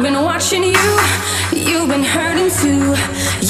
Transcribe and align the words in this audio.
I've 0.00 0.06
been 0.06 0.22
watching 0.24 0.64
you, 0.64 0.90
you've 1.52 1.90
been 1.90 2.02
hurting 2.02 2.48
too. 2.48 2.96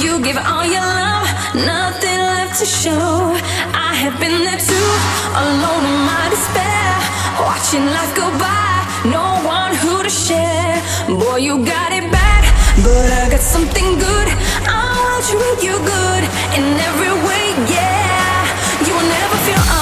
You 0.03 0.19
give 0.19 0.37
all 0.37 0.67
your 0.67 0.83
love, 0.83 1.30
nothing 1.54 2.19
left 2.19 2.58
to 2.58 2.67
show. 2.67 3.38
I 3.71 3.95
have 3.95 4.19
been 4.19 4.42
there 4.42 4.58
too, 4.58 4.90
alone 5.31 5.85
in 5.87 5.99
my 6.10 6.26
despair. 6.26 6.90
Watching 7.38 7.87
life 7.94 8.10
go 8.19 8.26
by, 8.42 8.83
no 9.06 9.38
one 9.47 9.76
who 9.78 10.03
to 10.03 10.10
share. 10.10 10.83
Boy, 11.06 11.37
you 11.37 11.65
got 11.65 11.92
it 11.92 12.10
bad, 12.10 12.42
but 12.82 13.06
I 13.22 13.30
got 13.30 13.38
something 13.38 13.94
good. 14.03 14.28
I 14.67 14.90
will 14.98 15.22
treat 15.30 15.62
you 15.62 15.78
good 15.78 16.23
in 16.59 16.66
every 16.82 17.14
way, 17.30 17.55
yeah. 17.70 18.42
You 18.82 18.92
will 18.98 19.06
never 19.06 19.37
feel 19.46 19.80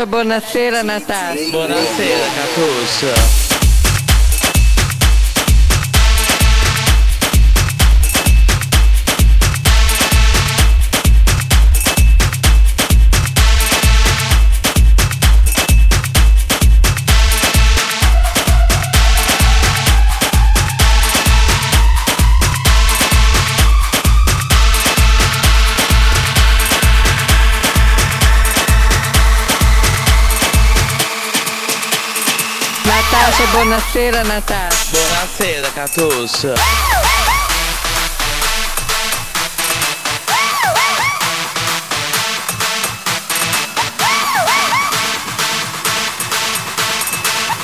Catusso, 0.00 0.06
buonasera 0.06 0.82
Natasha. 0.82 1.50
Buonasera 1.50 2.26
Catusso. 2.34 3.49
Buonasera 34.10 34.24
Natasha. 34.24 34.90
Buonasera 34.90 35.70
Catussa. 35.70 36.54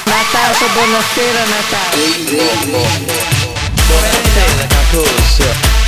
Natasha, 0.07 0.69
buonasera 0.69 1.47
Natasha. 1.47 1.97
Buonasera 3.89 4.69
Catuça. 4.69 5.86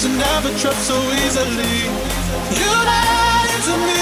to 0.00 0.08
never 0.08 0.48
trust 0.56 0.88
so 0.88 0.96
easily. 1.20 1.76
You 2.56 2.72
lied 2.72 3.52
to 3.68 3.74
me, 3.84 4.00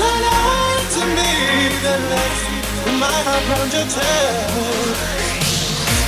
lied 0.00 0.88
to 0.96 1.04
me, 1.04 1.32
then 1.84 2.00
left 2.08 2.40
my 2.96 3.12
heart 3.28 3.44
round 3.52 3.70
your 3.76 3.84
tail. 3.84 4.40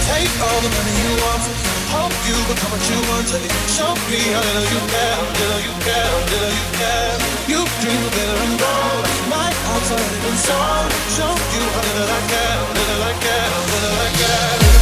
Take 0.09 0.33
all 0.41 0.61
the 0.65 0.73
money 0.73 0.95
you 1.05 1.13
want 1.21 1.43
from 1.45 1.53
me. 1.53 1.69
Hope 1.93 2.17
you 2.25 2.37
become 2.49 2.73
what 2.73 2.85
you 2.89 2.99
want 3.13 3.27
to 3.29 3.37
be. 3.45 3.51
Show 3.77 3.93
me 4.09 4.25
how 4.33 4.41
little 4.41 4.69
you 4.73 4.81
care, 4.89 5.15
how 5.21 5.29
little 5.29 5.61
you 5.69 5.75
care, 5.85 6.09
how 6.17 6.23
little 6.33 6.55
you 6.57 6.67
care. 6.81 7.15
You 7.53 7.61
dream 7.85 8.01
of 8.09 8.13
glitter 8.17 8.41
and 8.41 8.57
gold. 8.57 9.05
My 9.29 9.53
heart's 9.53 9.93
already 9.93 10.21
been 10.25 10.39
sold. 10.49 10.89
Show 11.13 11.29
you 11.29 11.65
how 11.77 11.85
little 11.93 12.09
I 12.09 12.21
care, 12.33 12.61
little 12.73 13.05
I 13.05 13.13
care, 13.21 13.49
little 13.69 14.01
I 14.01 14.11
care. 14.17 14.76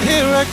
not 0.00 0.06
here 0.06 0.47